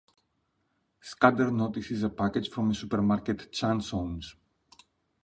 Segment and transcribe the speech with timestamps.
[0.99, 4.35] Scudder notices a package from a supermarket Chance owns.